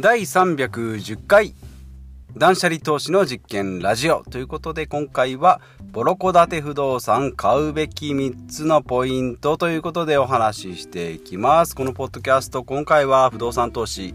[0.00, 1.54] 第310回
[2.36, 4.22] 断捨離投資の実験ラジオ。
[4.22, 11.74] ということで今回はボロコ建て不動産買うべき3つのポイントということでお話ししていきます。
[11.74, 14.14] このポッドキャスト今回は不動産投資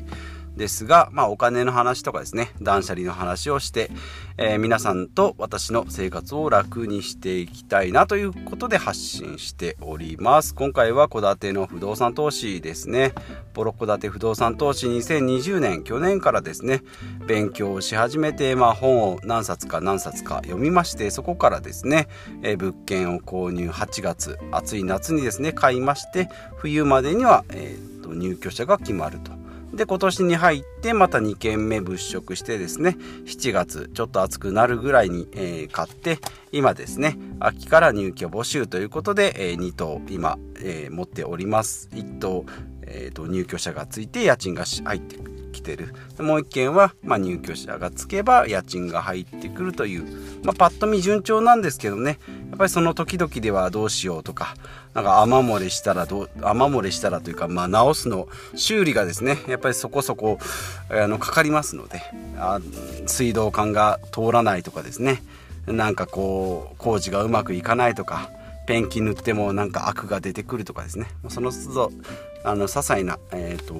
[0.56, 3.90] ですが、まあ、お金の話とかですね断捨離の話をして、
[4.38, 10.54] えー、皆さんと私の生活を楽にしていきたいなということで発信しております。
[10.54, 13.14] 今回は戸建ての不動産投資ですね。
[13.54, 16.82] ボロ戸建て不動産投資2020年去年からですね
[17.28, 22.08] 勉強し始めて、まあ、本を何冊か何冊か読みましてそこからですね、
[22.42, 29.43] えー、物件を購入8月暑い夏にですね買いまして冬までには、えーと入居者が決まると。
[29.74, 32.96] で今年に入ってまた2軒目物色してですね
[33.26, 36.20] 7月ちょっと暑くなるぐらいに、えー、買って
[36.52, 41.90] 今ですね秋から入居募集ということで、えー、2棟今、えー、持っております。
[41.94, 42.46] 1棟、
[42.84, 45.94] えーと、入居者がついて家賃が入ってくきてる。
[46.20, 50.04] もう1軒は、まあ、入居者がつけば家賃が入ってくるという、
[50.44, 52.20] まあ、パッと見順調なんですけどね。
[52.50, 54.56] やっぱりその時々ではどうしようとか
[54.94, 60.38] なんか雨漏れしたらど雨漏れしたらというか、まあ、直すの修理がですねやっぱりそこそこ
[60.90, 62.02] あのかかりますので
[62.38, 62.60] あ
[63.08, 65.24] 水道管が通らないとかですね。
[65.66, 68.30] なんかこう工事がうまくいかないとか
[68.68, 71.08] ペンキ塗ってもなんかアクが出てくるとかですね。
[71.30, 71.92] その都度
[72.44, 73.76] あの些細な、えーと、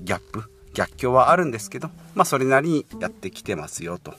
[0.00, 4.14] ギャップ逆境はあるんですけど、まあ、それなりにやってきてますよと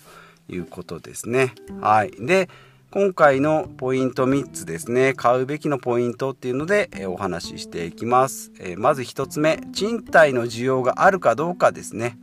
[0.49, 1.53] いうことですね。
[1.80, 2.49] はい、で
[2.91, 5.13] 今回のポイント3つですね。
[5.13, 12.17] 買うべきのポイントっていうので、えお話ししていきます、えまず1つ目賃貸の需要があるかどうかですね。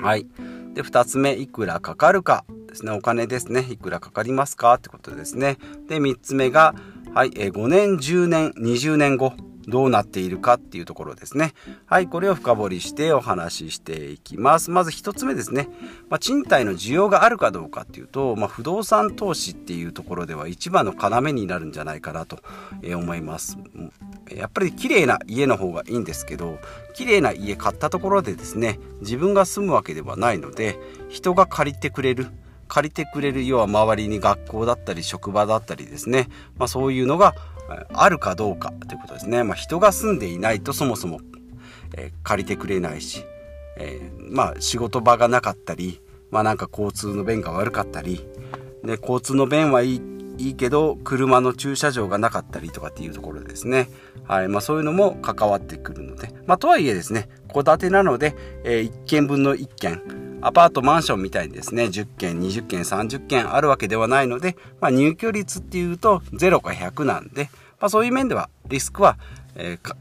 [0.00, 0.26] はい。
[0.74, 2.90] で2つ目いくらかかるかですね。
[2.90, 3.68] お金ですね。
[3.70, 5.58] いくらかかりますかってことですね。
[5.86, 6.74] で3つ目が
[7.14, 9.32] はい、え5年10年20年後
[9.68, 11.54] どうなっているかっていうところですね。
[11.86, 14.70] はい、これを深掘りしてお話ししていきます。
[14.70, 15.68] まず1つ目ですね。
[16.08, 22.38] まあ、賃貸の需要があるかどうかっていうと、まあ、不動産投資っていうところでは一番の要になるんじゃないかなと
[22.82, 23.58] 思います。
[24.30, 26.58] やっぱり綺麗な家の方がいいんですけど、
[26.94, 32.28] 綺麗な家買ったところでですね、自分が住むわけではないので、人が借りてくれる。
[32.66, 37.34] 借りてくれる要は周りに学校だったり職場だったりですね、まあ、そういうのが
[37.68, 39.42] あるかどうかということですね。
[39.44, 41.20] まあ、人が住んでいないとそもそも、
[41.96, 43.24] えー、借りてくれないし、
[43.76, 48.26] えー、まあ仕事場がなかったり、まあなんか交通の便が悪かったり、
[48.84, 50.02] で交通の便はいい
[50.36, 53.88] いいけど車の駐車場がなかったりとかっていうところですね。
[54.24, 67.44] はいまあ、そういうのも関わってくるので、まあ、とはいえですね戸建てなので、えー、1軒分の1軒アパートマンションみたいにですね10件20件30件あるわけではないので、まあ、入居率っていうと0か100なんで、
[67.80, 69.16] まあ、そういう面ではリスクは、
[69.54, 69.96] えー、か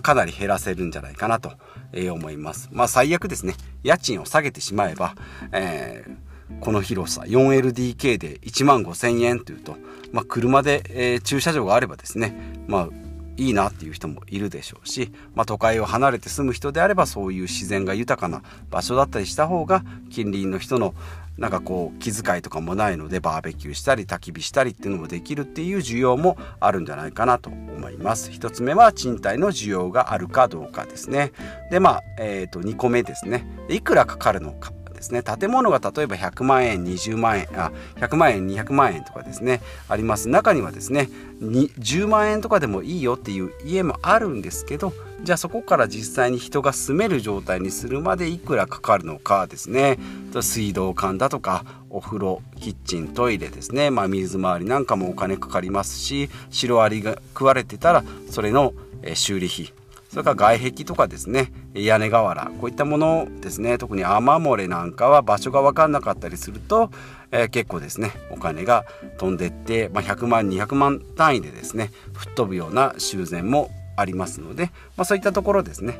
[0.00, 1.52] かなり減らせるんじゃないかなと
[1.92, 2.68] 思います。
[2.72, 5.14] まあ最悪ですね家賃を下げてしまえば、
[5.52, 9.76] えー、この広さ 4LDK で1万5000円というと、
[10.12, 12.34] まあ、車で、えー、駐車場があればですね、
[12.68, 12.88] まあ、
[13.36, 20.94] いいなっていう人もいるでしょうし、まあ、都会を離れて住む人であればそういう自然が豊かな場所だったりした方が近隣の人の
[21.36, 28.30] なんかこう気遣いとかもないのでバーベキューしたり焚き火したりっていうのもできるっていう需要もあるんじゃないかなと思います。
[28.30, 31.32] 1つ目は賃貸の需要があるかどうかですね。
[31.70, 33.46] でまあ、えー、と2個目ですね。
[33.68, 34.72] いくらかかるのか。
[35.04, 35.22] ですね。
[35.22, 39.60] 建物が例えば100万円20万円あ100万円200万円とかですね。
[39.88, 40.28] あります。
[40.28, 41.08] 中にはですね
[41.40, 44.92] 10万円とかでもいいよっていう家もあるんですけど
[45.22, 49.98] じゃあそこから実際に人が住める状態にするまでいくらかかるのかですね。
[50.40, 58.72] 水道管だとかお風呂キッチントイレですね、まあ、水回りなんかもお金かかりますしシロアリが食われてたらそれの
[59.14, 59.83] 修理費。
[60.14, 66.92] それから外壁とかですね屋根瓦こういったものですね特に雨漏れなんかは場所が分かんなかったりすると、
[67.32, 68.84] えー、結構ですねお金が
[69.18, 75.98] 飛んでって、まあ、100万200万単位でですね吹っ飛ぶような修繕もありますので、まあ、そういったところですね。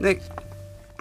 [0.00, 0.22] で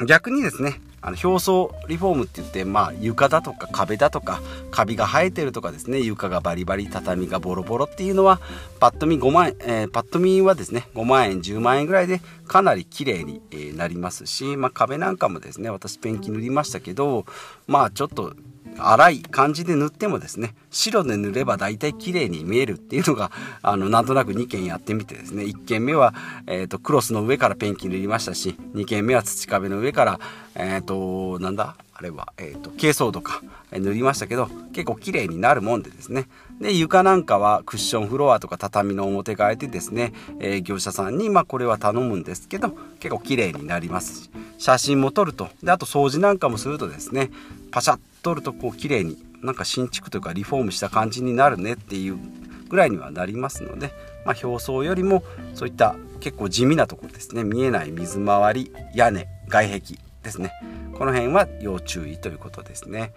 [0.06, 4.42] 逆にですねあの表層リフォームって言って、まあ、床だとか壁だとか
[4.72, 8.40] カビが生えてるとかですね床がバリバリ畳がボロボロっていうのは
[8.80, 13.42] パッと見5万円、えー、パッと見はですね5万円10万円ぐらいでかなり綺麗に
[13.78, 17.26] なりますし、まあ、壁なんかもですね私ペンキ塗りましたけど
[17.68, 18.34] まあちょっと
[18.80, 23.32] 粗い感じで塗ってもですね白で塗れば大体綺麗に見えるっていうのが
[23.62, 26.14] あのなんとなく2件やってみてですね1件目は、
[26.48, 30.20] えーと、クロスの上からペンキ塗りましたし2件目は土壁の上から
[30.56, 31.76] えっ、ー、となんだ？
[31.94, 33.42] あれは、えーと、珪藻土か
[33.74, 36.30] 塗りましたけど結構綺麗になるもんでですね
[36.60, 42.70] で床なんかはクッションフロアとか畳の表替えてですね、えー、業者さんにまあこれは頼むんですけど
[43.00, 45.48] 結構綺麗になりますし写真も撮ると。
[45.64, 47.32] であと掃除なんかもするとですね
[47.72, 52.18] パシャッとるとこう綺麗になんか新築というかリフォームした感じになるねっていう
[52.68, 53.92] ぐらいにはなりますので、
[54.26, 55.24] まあ、表層よりも
[55.56, 60.52] そういった結構地味なところですね見えない水回り屋根外壁ですね。
[60.98, 63.14] この辺は要注意ということですね。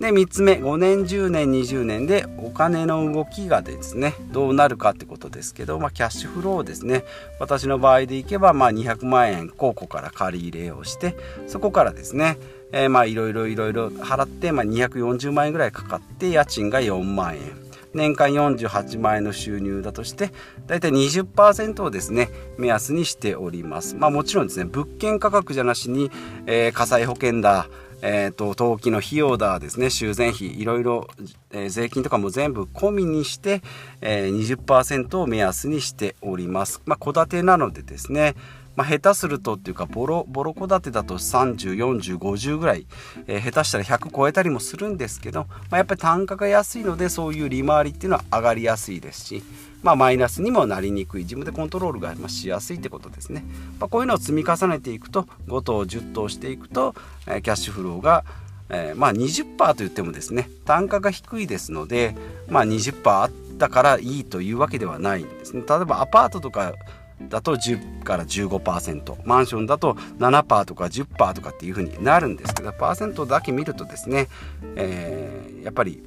[0.00, 7.04] で3つ目5年10年20年でお金の動きがですねどうなるかってことですけど、まあ、キャッシュフローですね。
[7.38, 11.16] 私の場合でいけば、まあ、200万円公庫から借り入れをして
[11.46, 12.38] そこからですね
[12.72, 17.63] えー、まあいろいろいろいろ払って、まあ、240万円ぐらいかかって家賃が4万円。
[17.94, 20.32] 年間48万円の収入だとして
[20.66, 23.94] だいたい20%をですね目安にしております。
[23.96, 26.10] まあもちろんですね物件価格じゃなしに、
[26.46, 27.68] えー、火災保険だ
[28.06, 31.08] えーと、登記の費用だですね修繕費いろいろ、
[31.52, 33.62] えー、税金とかも全部込みにして、
[34.02, 36.82] えー、20%を目安にしております。
[36.84, 38.34] まあ戸建てなのでですね
[38.76, 42.86] まあ、下手するとっていうかボロボロ戸建てだと304050ぐらい、
[43.26, 49.42] えー、下手したら100超えたりもするんですけど、まあ、やっぱり単価が安いのでそういう利回りっていうのは上がりやすいですし、
[49.82, 51.22] まあ、マイナスにもなりにくい。
[51.22, 53.44] 自分でコントロールがしやすいってことですね、
[53.78, 56.94] まあ、こういうのを積み重ねていくと5等10等していくと、
[57.26, 58.24] えー、キャッシュフローが
[58.70, 62.16] えー、まあ20%と言ってもですね単価が低いですので、
[62.48, 65.62] まあ、20%あったからいいというわけではないんですね。
[65.68, 66.72] 例えばアパートとか
[67.22, 74.28] だと10から15%マンションだと7%とか10%とかっていう風になるんですけどパーセントだけ見るとですね、
[74.76, 76.02] えー、やっぱり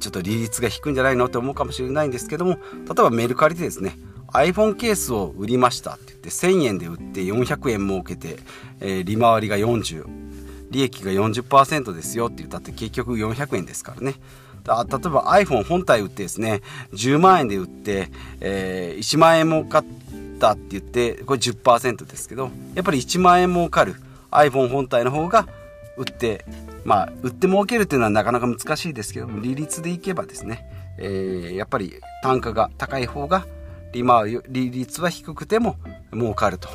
[0.00, 3.96] ちょっと利率が低いんじゃないのって思うかもしれないんですけども例えばメルカリでですね
[4.32, 8.38] iPhone ケースを売りましたって言って1000円で売って400円儲けて、
[8.80, 10.06] えー、利回りが40
[10.70, 14.14] 利益が40%ですよって言ったって結局400円ですからね。
[14.68, 16.60] 例えば iPhone 本体売ってですね
[16.92, 18.08] 10万円で売って、
[18.40, 19.84] えー、1万円儲かっ
[20.38, 23.96] たって言ってこれ10%ですけどやっぱり1万円儲かる
[24.30, 25.48] iPhone 本体の方が
[25.96, 26.44] 売って
[26.84, 30.66] まあ売って儲けるっていうのはなかなか難しいですけど利率でいけばですね、
[30.98, 33.46] えー、やっぱり単価が高い方が
[33.92, 35.76] 利回り利率は低くても
[36.12, 36.68] 儲かると。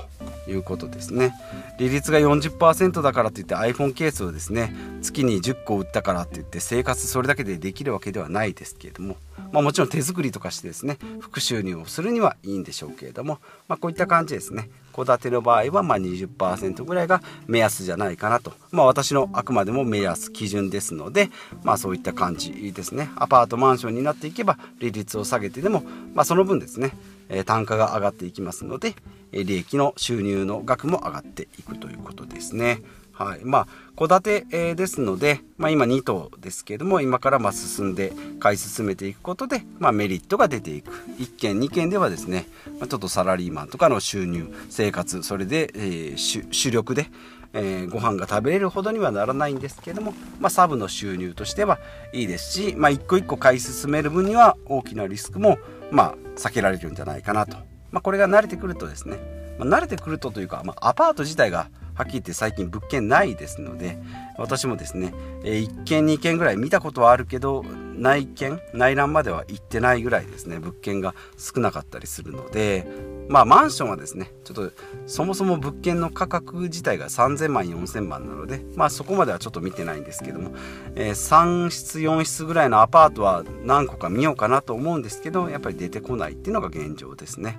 [0.47, 1.33] いうことですね。
[1.79, 9.17] 利率が40%だからといって iPhone ケースをですね月に10個売ったからって言って生活それだけでできるわけではないですけれども、
[9.51, 14.69] まあ、もちろん手作りとかしてですね副収入をするにはいいんでしょうけれども、まあ、こういった感じですね。
[14.93, 21.31] 戸建ての場合はま20%ぐらいが目安じゃないかなと、まあ、私のあくまでも目安基準ですので、
[21.63, 23.09] まあ、そういった感じですね。
[23.15, 26.91] アパートマンションになっていけば利率を下げてでも、まあ、その分ですね
[27.29, 28.95] え単価が上がっていきますので
[29.31, 32.81] え利益の収入の額も上がっていくということですね。
[33.13, 33.41] はい。
[33.43, 40.91] まあ、戸建て、ですので、まあ、今2棟ですけれども、今からま進んで買い進めていくことで、まあ、メリットが出ていく。
[41.19, 42.47] 1軒、2軒ではですね、
[42.79, 47.11] ま、ちょっとサラリーマンとかの収入、生活、それで、えー、主力で、
[47.53, 51.79] えー、ご飯が食べれるほどにはならないんですけども、まあ、サブの収入としては
[52.11, 55.59] いいですし、まあ、一個一個買い進める分には大きなリスクも、
[55.91, 57.57] まあ、避けられるんじゃないかなと。
[57.91, 59.17] まあ、これが慣れてくるとですね、
[59.59, 63.97] まあ、慣れてくるとというか、まあ、アパート自体がはっきり言って最近物件ないですので
[64.37, 65.13] 私もですね、
[65.43, 67.63] え、1軒2軒ぐらい見たことはあるけど
[67.95, 72.87] 内見内覧までは行ってないぐらいですね物件が少なかったりするので
[73.29, 74.71] まあマンションはですねちょっと
[75.05, 80.51] そもそも物件の価格自体が3000万4000万なのでまあそこまではちょっと見てないんですけども、
[80.95, 87.57] えー、3室4室ぐらいのアパートは何個か見ようかなと思うんですけどやっぱり出てこないっていうのが現状ですね。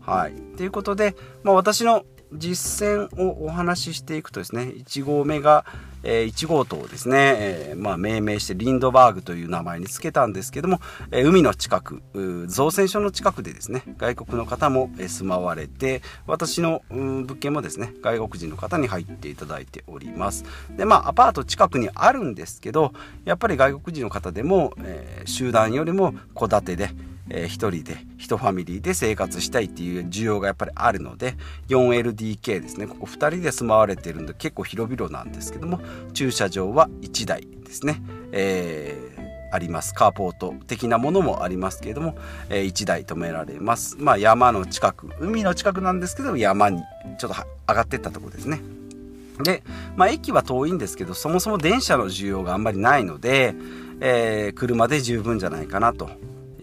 [0.00, 0.34] はい。
[0.56, 5.64] ということで、まあ、私の実践をお話ししていくとですね1号目が、
[6.02, 10.80] えー、1号棟をですね、えー、まあ、命名してリンドバーグという名前につけたんですけども、
[11.10, 12.02] えー、海の近く
[12.46, 20.44] 造船所の近くでですね外国の方も住まわれて私の物件もですね外国人の方に入っていただいております。
[20.76, 22.92] でまあアパート近くにあるんですけど
[23.24, 26.90] やっぱり外国人の方でも、え集団よりも戸建てで
[27.30, 31.34] えー、1人で1ファミリーで生活したいっていう需要がやっぱりあるので
[31.68, 32.86] 4LDK ですね。
[32.86, 35.80] ここ2人で住まわれてるんで結構広々なんですけども
[36.12, 38.00] 駐車場は1台ですね、
[38.32, 39.94] えー、あります。
[39.94, 42.16] カーポート的なものもありますけれども、
[42.48, 43.96] えー、1台止められます。
[43.98, 46.82] まあ山の近く海の近くなんですけど山に
[47.18, 47.36] ちょっと
[47.68, 48.60] 上がってったとこですね。
[49.42, 49.62] で、
[49.96, 53.54] まあ、駅は遠いんですけどそもそも電車の需要があんまりないので、
[54.00, 56.08] えー、車で十分じゃないかなと。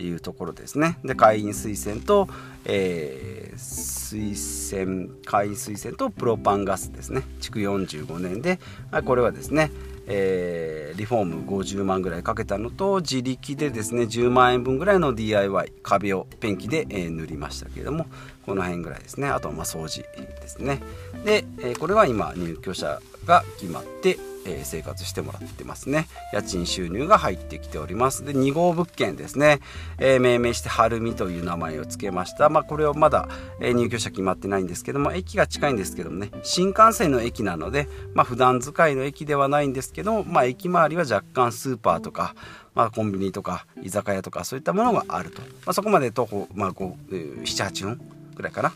[0.05, 0.97] いうところですね。
[1.03, 2.27] で会員推薦と、
[2.65, 7.23] えー、推薦会員推薦とプロパンガスですね。
[7.39, 8.59] 築45年で
[9.05, 9.71] これはですね、
[10.07, 18.07] えー、リフォーム50万ぐらいかけたのと自力でですね10万円分ぐらいの DIY 壁をペンキで、えー、塗りましたけれども
[18.45, 19.29] この辺ぐらいですね。
[19.29, 20.81] あとはま掃除ですね。
[21.23, 26.07] で、えー、これは今入居者が決まってえ生活してもらってますね。
[26.33, 28.25] 家賃収入が入ってきております。
[28.25, 29.59] で2号物件ですね、
[29.97, 32.49] えー、命名して晴海という名前を付けました。
[32.49, 33.27] まあこれはまだ、
[33.59, 36.31] え入居者決まってないんですけども駅が近いんですけどもね。
[36.43, 42.35] 新幹線の駅なのでまあ普段使いの駅ではないんですけどまあ駅周りは若干スーパーとか
[42.75, 48.01] まあ、コンビニとか居酒屋とかそういったものがあると、まあ、そこまで徒歩、まあ、78分
[48.35, 48.73] ぐらいかな。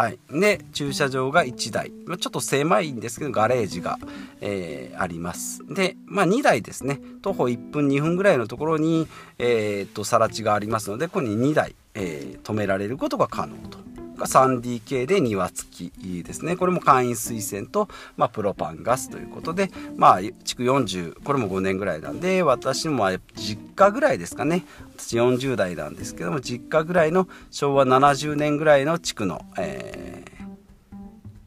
[0.00, 1.92] はい、で駐車場が1台。
[2.06, 3.98] まちょっと狭いんですけどガレージが、
[4.40, 5.62] えー、あります。
[5.68, 7.02] で、まあ、2台ですね。
[7.20, 9.06] 徒歩1分2分ぐらいのところに、
[9.38, 13.78] えー、と更地がありますのでここに2台、えー、止められることが可能と。
[14.26, 16.56] 3DK で庭付きですね。
[16.56, 24.64] これも簡易水洗と、まあ、プロパンガスということでまあ築40これも5年ぐらいなんで私も実家ぐらいですかね。
[24.96, 30.24] 私40代なんですけども実家ぐらいの昭和70年ぐらいの地区の、え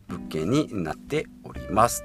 [0.09, 1.42] ー、物件になっております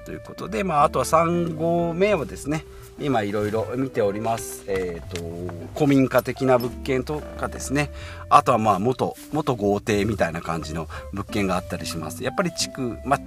[0.05, 2.65] ということで、まあ、あとは3号目をですね
[3.01, 7.91] 今いろいろ見ております、えーと、古民家的な物件とかですね。
[8.29, 12.25] あとはまあ元元豪邸みたいな感じの物件があったりします。
[12.25, 13.19] やっぱり地区、ま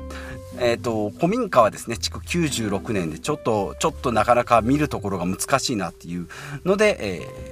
[0.60, 6.28] えーと、古民家はですね築96年でちょっとちょっとなかなか見るところが難しいなっていう
[6.66, 7.51] ので、えー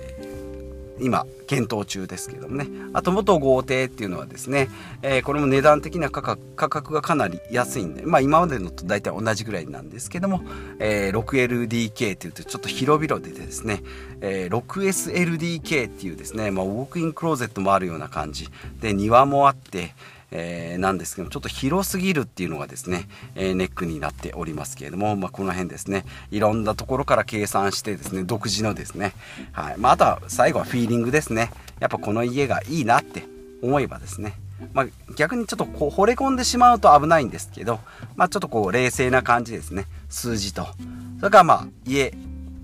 [1.02, 2.68] 今検討中ですけどもね。
[2.94, 4.70] あと元豪邸っていうのはですね、
[5.02, 10.42] えー、これも値段的な価格価格がかなり安いんでまあ今までのと大体同じぐらいなんですけども、
[10.80, 13.82] えー、6LDK っていうとちょっと広々でですね、
[14.22, 18.50] えー、6SLDK っていうですね、まあ、ウォークインクローゼットもあるような感じ
[18.82, 19.94] で庭もあって
[20.32, 29.14] えー、なんですけどちょっと広すぎるっていうのがですね、えー、ネックになっておりますけれども、まあ、この辺ですねいろんなところから計算してですね独自のですね、
[29.52, 31.52] はいまあ、あとは最後はフィーリングですね。
[31.80, 33.24] やっぱこの家がいいなって
[33.62, 34.34] 思えばですね
[34.74, 37.80] まあ、逆にちょっとこう惚れ込んでしまうと危ないんですけど、
[38.18, 40.68] まあ、ちょっとこう冷静な感じですね数字と。
[41.20, 42.14] それからまあ家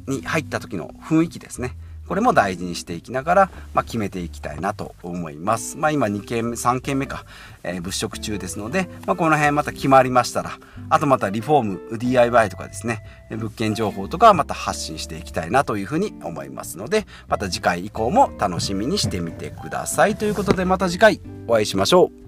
[0.08, 1.74] に入った時の雰囲気ですね。
[2.08, 5.78] これも大事にしていきながら、まあ、決めていきたいなと思います。
[5.78, 7.26] まあ、今2件目、3件目か、
[7.64, 10.60] えー、物色中ですので、まあ、この辺また決まりましたら、
[10.90, 20.16] あとまたリフォーム、DIY とかですね、物件情報とかはまた発信していきたいなというふうに思いますので、また次回以降も楽しみにしてみてください。
[20.16, 22.25] ということでまた次回お会いしましょう。